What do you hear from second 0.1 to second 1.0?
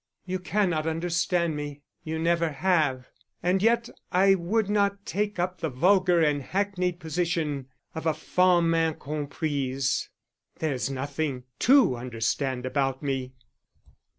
You cannot